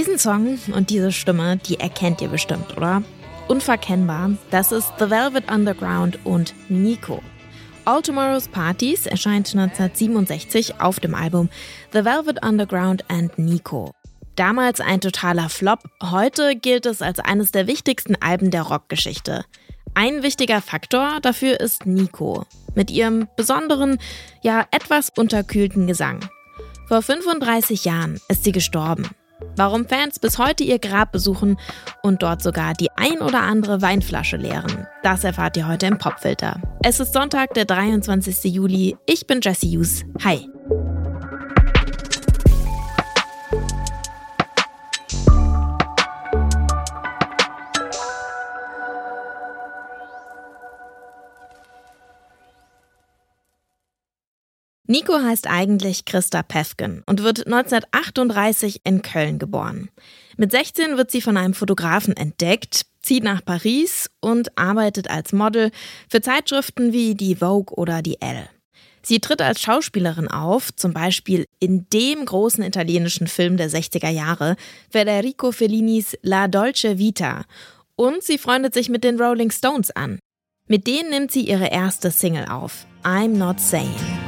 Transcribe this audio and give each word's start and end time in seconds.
Diesen 0.00 0.18
Song 0.18 0.58
und 0.74 0.88
diese 0.88 1.12
Stimme, 1.12 1.58
die 1.58 1.78
erkennt 1.78 2.22
ihr 2.22 2.28
bestimmt, 2.28 2.74
oder? 2.74 3.02
Unverkennbar, 3.48 4.30
das 4.50 4.72
ist 4.72 4.90
The 4.98 5.10
Velvet 5.10 5.52
Underground 5.52 6.18
und 6.24 6.54
Nico. 6.70 7.22
All 7.84 8.00
Tomorrow's 8.00 8.48
Parties 8.48 9.04
erscheint 9.04 9.54
1967 9.54 10.80
auf 10.80 11.00
dem 11.00 11.14
Album 11.14 11.50
The 11.92 12.06
Velvet 12.06 12.42
Underground 12.42 13.04
and 13.10 13.38
Nico. 13.38 13.92
Damals 14.36 14.80
ein 14.80 15.02
totaler 15.02 15.50
Flop, 15.50 15.80
heute 16.02 16.56
gilt 16.56 16.86
es 16.86 17.02
als 17.02 17.18
eines 17.18 17.52
der 17.52 17.66
wichtigsten 17.66 18.16
Alben 18.22 18.50
der 18.50 18.62
Rockgeschichte. 18.62 19.44
Ein 19.92 20.22
wichtiger 20.22 20.62
Faktor 20.62 21.18
dafür 21.20 21.60
ist 21.60 21.84
Nico 21.84 22.46
mit 22.74 22.90
ihrem 22.90 23.28
besonderen, 23.36 23.98
ja 24.40 24.64
etwas 24.70 25.10
unterkühlten 25.14 25.86
Gesang. 25.86 26.26
Vor 26.88 27.02
35 27.02 27.84
Jahren 27.84 28.18
ist 28.28 28.44
sie 28.44 28.52
gestorben. 28.52 29.10
Warum 29.56 29.86
Fans 29.86 30.18
bis 30.18 30.38
heute 30.38 30.64
ihr 30.64 30.78
Grab 30.78 31.12
besuchen 31.12 31.58
und 32.02 32.22
dort 32.22 32.42
sogar 32.42 32.74
die 32.74 32.90
ein 32.96 33.20
oder 33.20 33.42
andere 33.42 33.82
Weinflasche 33.82 34.36
leeren, 34.36 34.86
das 35.02 35.24
erfahrt 35.24 35.56
ihr 35.56 35.68
heute 35.68 35.86
im 35.86 35.98
Popfilter. 35.98 36.60
Es 36.82 37.00
ist 37.00 37.12
Sonntag, 37.12 37.54
der 37.54 37.64
23. 37.64 38.52
Juli. 38.52 38.96
Ich 39.06 39.26
bin 39.26 39.40
Jesse 39.42 39.66
Hughes. 39.66 40.04
Hi. 40.24 40.48
Nico 54.90 55.22
heißt 55.22 55.46
eigentlich 55.46 56.04
Christa 56.04 56.42
Pefken 56.42 57.04
und 57.06 57.22
wird 57.22 57.46
1938 57.46 58.80
in 58.82 59.02
Köln 59.02 59.38
geboren. 59.38 59.88
Mit 60.36 60.50
16 60.50 60.96
wird 60.96 61.12
sie 61.12 61.20
von 61.20 61.36
einem 61.36 61.54
Fotografen 61.54 62.16
entdeckt, 62.16 62.86
zieht 63.00 63.22
nach 63.22 63.44
Paris 63.44 64.10
und 64.18 64.58
arbeitet 64.58 65.08
als 65.08 65.32
Model 65.32 65.70
für 66.08 66.20
Zeitschriften 66.20 66.92
wie 66.92 67.14
die 67.14 67.36
Vogue 67.36 67.72
oder 67.76 68.02
die 68.02 68.20
Elle. 68.20 68.48
Sie 69.00 69.20
tritt 69.20 69.40
als 69.42 69.60
Schauspielerin 69.60 70.26
auf, 70.26 70.74
zum 70.74 70.92
Beispiel 70.92 71.44
in 71.60 71.86
dem 71.90 72.24
großen 72.24 72.64
italienischen 72.64 73.28
Film 73.28 73.58
der 73.58 73.70
60er 73.70 74.10
Jahre, 74.10 74.56
Federico 74.90 75.52
Fellinis 75.52 76.18
La 76.22 76.48
Dolce 76.48 76.98
Vita. 76.98 77.44
Und 77.94 78.24
sie 78.24 78.38
freundet 78.38 78.74
sich 78.74 78.88
mit 78.88 79.04
den 79.04 79.20
Rolling 79.20 79.52
Stones 79.52 79.92
an. 79.92 80.18
Mit 80.66 80.88
denen 80.88 81.10
nimmt 81.10 81.30
sie 81.30 81.42
ihre 81.42 81.68
erste 81.68 82.10
Single 82.10 82.46
auf, 82.46 82.86
I'm 83.04 83.36
Not 83.36 83.60
Sane. 83.60 84.19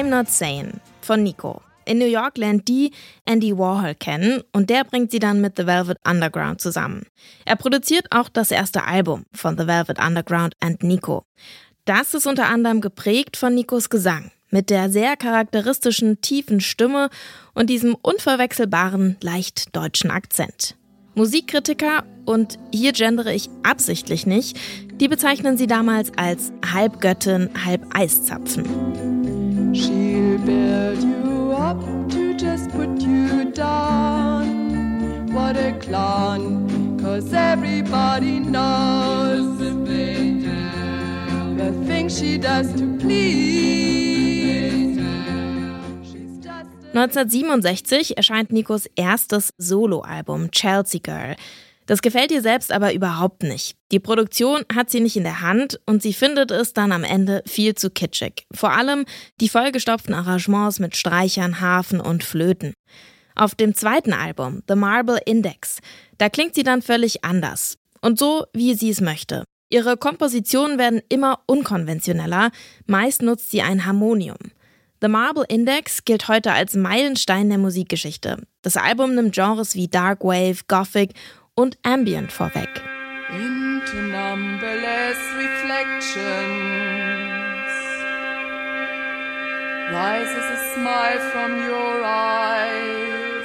I'm 0.00 0.08
Not 0.08 0.30
Sane 0.30 0.80
von 1.02 1.22
Nico. 1.22 1.60
In 1.84 1.98
New 1.98 2.06
York 2.06 2.38
lernt 2.38 2.66
die 2.68 2.90
Andy 3.26 3.58
Warhol 3.58 3.94
kennen 3.94 4.42
und 4.50 4.70
der 4.70 4.84
bringt 4.84 5.10
sie 5.10 5.18
dann 5.18 5.42
mit 5.42 5.58
The 5.58 5.66
Velvet 5.66 5.98
Underground 6.08 6.58
zusammen. 6.62 7.04
Er 7.44 7.56
produziert 7.56 8.06
auch 8.10 8.30
das 8.30 8.50
erste 8.50 8.84
Album 8.84 9.26
von 9.34 9.58
The 9.58 9.66
Velvet 9.66 9.98
Underground 9.98 10.54
and 10.60 10.82
Nico. 10.82 11.26
Das 11.84 12.14
ist 12.14 12.26
unter 12.26 12.48
anderem 12.48 12.80
geprägt 12.80 13.36
von 13.36 13.54
Nikos 13.54 13.90
Gesang 13.90 14.30
mit 14.48 14.70
der 14.70 14.88
sehr 14.88 15.18
charakteristischen 15.18 16.22
tiefen 16.22 16.62
Stimme 16.62 17.10
und 17.52 17.68
diesem 17.68 17.94
unverwechselbaren, 17.94 19.18
leicht 19.20 19.76
deutschen 19.76 20.10
Akzent. 20.10 20.76
Musikkritiker, 21.14 22.04
und 22.24 22.58
hier 22.72 22.92
gendere 22.92 23.34
ich 23.34 23.50
absichtlich 23.64 24.24
nicht, 24.24 24.58
die 24.94 25.08
bezeichnen 25.08 25.58
sie 25.58 25.66
damals 25.66 26.10
als 26.16 26.52
Halbgöttin, 26.72 27.50
halb 27.66 27.84
Eiszapfen. 27.94 29.39
She'll 29.72 30.38
build 30.38 31.02
you 31.02 31.52
up 31.52 31.80
to 32.10 32.34
just 32.34 32.70
put 32.70 33.00
you 33.00 33.50
down. 33.52 35.32
What 35.32 35.56
a 35.56 35.72
clown, 35.80 36.98
cause 37.00 37.32
everybody 37.32 38.40
knows 38.40 39.58
the 39.58 39.70
things 41.86 42.18
she 42.18 42.38
does 42.38 42.72
to 42.74 42.98
please. 42.98 43.60
1967 46.92 48.14
erscheint 48.16 48.50
Nikos 48.50 48.88
erstes 48.96 49.52
Soloalbum 49.60 50.48
Chelsea 50.50 50.98
Girl. 50.98 51.36
Das 51.90 52.02
gefällt 52.02 52.30
ihr 52.30 52.40
selbst 52.40 52.70
aber 52.70 52.94
überhaupt 52.94 53.42
nicht. 53.42 53.76
Die 53.90 53.98
Produktion 53.98 54.64
hat 54.72 54.90
sie 54.90 55.00
nicht 55.00 55.16
in 55.16 55.24
der 55.24 55.40
Hand 55.40 55.80
und 55.86 56.02
sie 56.02 56.12
findet 56.12 56.52
es 56.52 56.72
dann 56.72 56.92
am 56.92 57.02
Ende 57.02 57.42
viel 57.48 57.74
zu 57.74 57.90
kitschig. 57.90 58.46
Vor 58.54 58.70
allem 58.70 59.06
die 59.40 59.48
vollgestopften 59.48 60.14
Arrangements 60.14 60.78
mit 60.78 60.94
Streichern, 60.94 61.60
Harfen 61.60 62.00
und 62.00 62.22
Flöten. 62.22 62.74
Auf 63.34 63.56
dem 63.56 63.74
zweiten 63.74 64.12
Album, 64.12 64.62
The 64.68 64.76
Marble 64.76 65.18
Index, 65.26 65.80
da 66.16 66.28
klingt 66.28 66.54
sie 66.54 66.62
dann 66.62 66.80
völlig 66.80 67.24
anders. 67.24 67.76
Und 68.00 68.20
so, 68.20 68.44
wie 68.52 68.74
sie 68.74 68.90
es 68.90 69.00
möchte. 69.00 69.42
Ihre 69.68 69.96
Kompositionen 69.96 70.78
werden 70.78 71.02
immer 71.08 71.40
unkonventioneller, 71.46 72.52
meist 72.86 73.20
nutzt 73.20 73.50
sie 73.50 73.62
ein 73.62 73.84
Harmonium. 73.84 74.38
The 75.02 75.08
Marble 75.08 75.46
Index 75.48 76.04
gilt 76.04 76.28
heute 76.28 76.52
als 76.52 76.76
Meilenstein 76.76 77.48
der 77.48 77.56
Musikgeschichte. 77.56 78.42
Das 78.60 78.76
Album 78.76 79.14
nimmt 79.14 79.34
Genres 79.34 79.74
wie 79.74 79.88
Dark 79.88 80.22
Wave, 80.22 80.58
Gothic 80.68 81.14
und 81.54 81.78
Ambient 81.82 82.32
vorweg. 82.32 82.68
Into 83.30 83.96
numberless 83.96 85.18
reflections 85.36 86.70
rises 89.92 90.44
a 90.44 90.74
smile 90.74 91.20
from 91.32 91.50
your 91.68 92.04
eyes 92.04 93.39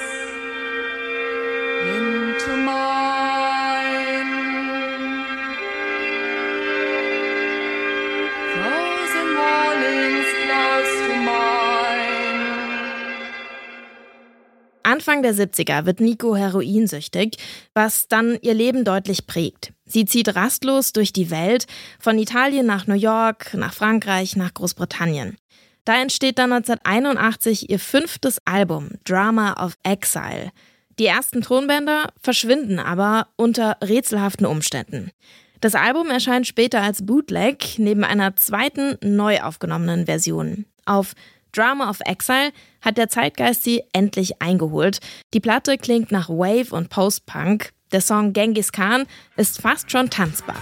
Anfang 14.95 15.23
der 15.23 15.35
70er 15.35 15.85
wird 15.85 15.99
Nico 15.99 16.37
heroinsüchtig, 16.37 17.35
was 17.73 18.07
dann 18.07 18.37
ihr 18.41 18.53
Leben 18.53 18.85
deutlich 18.85 19.27
prägt. 19.27 19.73
Sie 19.83 20.05
zieht 20.05 20.37
rastlos 20.37 20.93
durch 20.93 21.11
die 21.11 21.29
Welt, 21.31 21.65
von 21.99 22.17
Italien 22.17 22.65
nach 22.65 22.87
New 22.87 22.95
York, 22.95 23.53
nach 23.55 23.73
Frankreich, 23.73 24.37
nach 24.37 24.53
Großbritannien. 24.53 25.35
Da 25.83 26.01
entsteht 26.01 26.39
dann 26.39 26.53
1981 26.53 27.69
ihr 27.69 27.77
fünftes 27.77 28.39
Album, 28.45 28.91
Drama 29.03 29.61
of 29.65 29.73
Exile. 29.83 30.53
Die 30.97 31.07
ersten 31.07 31.41
Tonbänder 31.41 32.13
verschwinden 32.21 32.79
aber 32.79 33.27
unter 33.35 33.75
rätselhaften 33.83 34.45
Umständen. 34.45 35.11
Das 35.59 35.75
Album 35.75 36.09
erscheint 36.09 36.47
später 36.47 36.81
als 36.81 37.05
Bootleg 37.05 37.79
neben 37.79 38.05
einer 38.05 38.37
zweiten, 38.37 38.97
neu 39.01 39.41
aufgenommenen 39.41 40.05
Version. 40.05 40.63
Auf 40.85 41.15
Drama 41.55 41.89
of 41.89 41.99
Exile 42.05 42.51
hat 42.81 42.97
der 42.97 43.09
Zeitgeist 43.09 43.63
sie 43.63 43.83
endlich 43.93 44.41
eingeholt. 44.41 44.99
Die 45.33 45.39
Platte 45.39 45.77
klingt 45.77 46.11
nach 46.11 46.29
Wave 46.29 46.75
und 46.75 46.89
Post-Punk. 46.89 47.71
Der 47.91 48.01
Song 48.01 48.33
Genghis 48.33 48.71
Khan 48.71 49.05
ist 49.37 49.61
fast 49.61 49.91
schon 49.91 50.09
tanzbar. 50.09 50.57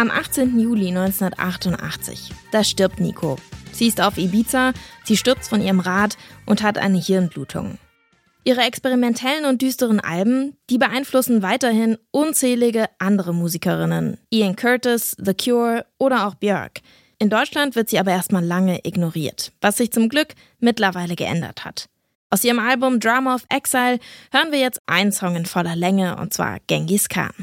Am 0.00 0.10
18. 0.10 0.58
Juli 0.58 0.88
1988, 0.88 2.32
da 2.52 2.64
stirbt 2.64 3.00
Nico. 3.00 3.36
Sie 3.70 3.86
ist 3.86 4.00
auf 4.00 4.16
Ibiza, 4.16 4.72
sie 5.04 5.18
stürzt 5.18 5.50
von 5.50 5.60
ihrem 5.60 5.78
Rad 5.78 6.16
und 6.46 6.62
hat 6.62 6.78
eine 6.78 6.96
Hirnblutung. 6.96 7.76
Ihre 8.42 8.62
experimentellen 8.62 9.44
und 9.44 9.60
düsteren 9.60 10.00
Alben, 10.00 10.56
die 10.70 10.78
beeinflussen 10.78 11.42
weiterhin 11.42 11.98
unzählige 12.12 12.86
andere 12.98 13.34
Musikerinnen. 13.34 14.16
Ian 14.30 14.56
Curtis, 14.56 15.14
The 15.18 15.34
Cure 15.34 15.84
oder 15.98 16.26
auch 16.26 16.34
Björk. 16.34 16.80
In 17.18 17.28
Deutschland 17.28 17.76
wird 17.76 17.90
sie 17.90 17.98
aber 17.98 18.12
erstmal 18.12 18.42
lange 18.42 18.80
ignoriert, 18.86 19.52
was 19.60 19.76
sich 19.76 19.92
zum 19.92 20.08
Glück 20.08 20.28
mittlerweile 20.60 21.14
geändert 21.14 21.66
hat. 21.66 21.90
Aus 22.30 22.42
ihrem 22.42 22.60
Album 22.60 23.00
Drama 23.00 23.34
of 23.34 23.44
Exile 23.50 23.98
hören 24.32 24.50
wir 24.50 24.60
jetzt 24.60 24.80
einen 24.86 25.12
Song 25.12 25.36
in 25.36 25.44
voller 25.44 25.76
Länge 25.76 26.16
und 26.16 26.32
zwar 26.32 26.56
Genghis 26.68 27.10
Khan. 27.10 27.34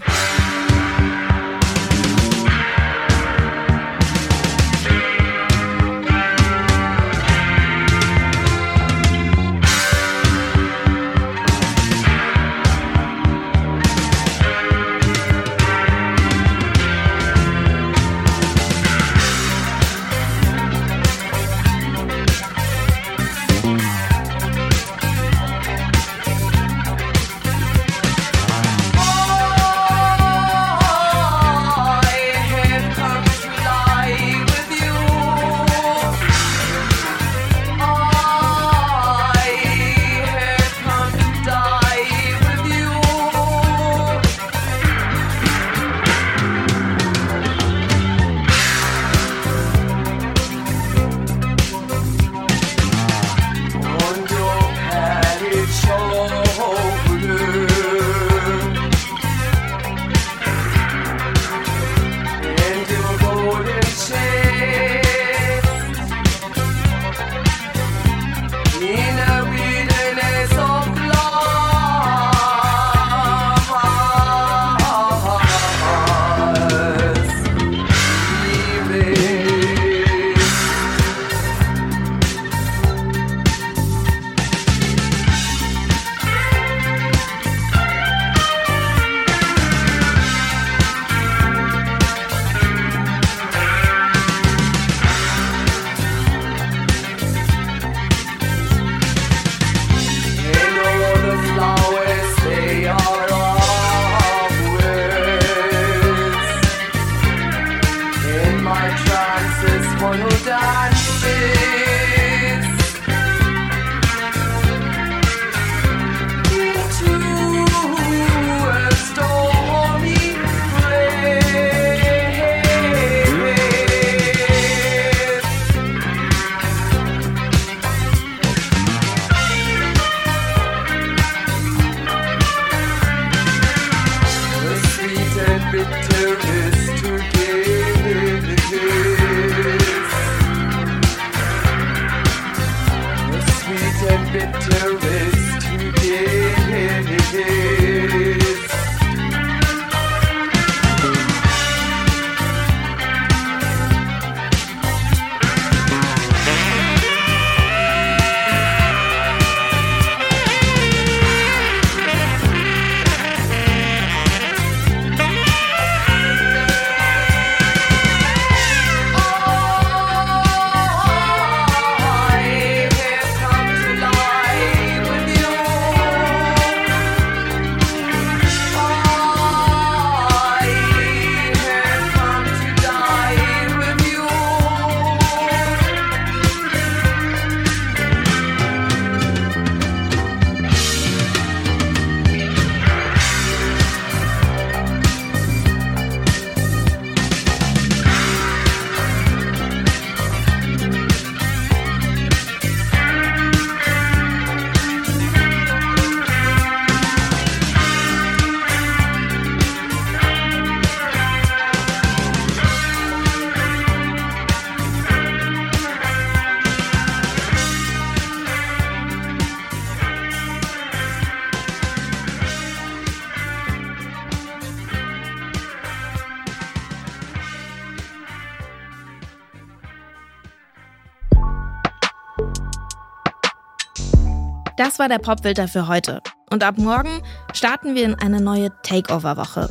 Das 234.77 234.99
war 234.99 235.09
der 235.09 235.17
Popfilter 235.17 235.67
für 235.67 235.87
heute. 235.87 236.21
Und 236.51 236.63
ab 236.63 236.77
morgen 236.77 237.23
starten 237.51 237.95
wir 237.95 238.05
in 238.05 238.13
eine 238.13 238.39
neue 238.39 238.71
Takeover-Woche. 238.83 239.69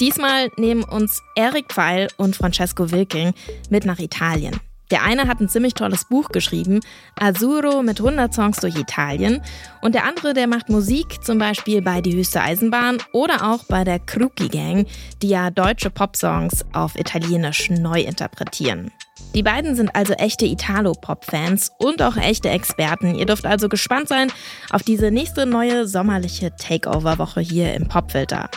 Diesmal 0.00 0.50
nehmen 0.56 0.82
uns 0.82 1.22
Eric 1.34 1.72
Pfeil 1.72 2.08
und 2.16 2.36
Francesco 2.36 2.90
Wilking 2.90 3.34
mit 3.68 3.84
nach 3.84 3.98
Italien. 3.98 4.58
Der 4.90 5.02
eine 5.02 5.26
hat 5.26 5.40
ein 5.40 5.48
ziemlich 5.48 5.74
tolles 5.74 6.04
Buch 6.04 6.28
geschrieben, 6.28 6.80
Azuro 7.18 7.82
mit 7.82 7.98
100 8.00 8.32
Songs 8.32 8.58
durch 8.58 8.76
Italien. 8.76 9.42
Und 9.82 9.94
der 9.94 10.04
andere, 10.04 10.32
der 10.32 10.46
macht 10.46 10.68
Musik, 10.68 11.24
zum 11.24 11.38
Beispiel 11.38 11.82
bei 11.82 12.00
Die 12.00 12.14
Höchste 12.14 12.40
Eisenbahn 12.40 12.98
oder 13.12 13.50
auch 13.50 13.64
bei 13.64 13.84
der 13.84 13.98
Kruki 13.98 14.48
Gang, 14.48 14.86
die 15.22 15.28
ja 15.28 15.50
deutsche 15.50 15.90
Popsongs 15.90 16.64
auf 16.72 16.96
Italienisch 16.96 17.70
neu 17.70 18.00
interpretieren. 18.00 18.92
Die 19.34 19.42
beiden 19.42 19.74
sind 19.74 19.94
also 19.94 20.12
echte 20.14 20.46
Italo-Pop-Fans 20.46 21.72
und 21.78 22.00
auch 22.02 22.16
echte 22.16 22.48
Experten. 22.48 23.14
Ihr 23.14 23.26
dürft 23.26 23.46
also 23.46 23.68
gespannt 23.68 24.08
sein 24.08 24.30
auf 24.70 24.82
diese 24.82 25.10
nächste 25.10 25.46
neue 25.46 25.86
sommerliche 25.86 26.54
Takeover-Woche 26.54 27.40
hier 27.40 27.74
im 27.74 27.88
Popfilter. 27.88 28.48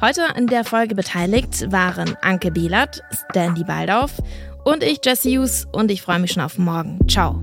Heute 0.00 0.22
in 0.36 0.46
der 0.46 0.64
Folge 0.64 0.94
beteiligt 0.94 1.72
waren 1.72 2.16
Anke 2.22 2.52
Bielert, 2.52 3.02
Stanley 3.30 3.64
Baldauf 3.64 4.12
und 4.68 4.82
ich, 4.82 5.00
Jesse 5.04 5.30
Hughes, 5.30 5.66
und 5.72 5.90
ich 5.90 6.02
freue 6.02 6.18
mich 6.18 6.32
schon 6.32 6.42
auf 6.42 6.58
morgen. 6.58 6.98
Ciao. 7.08 7.42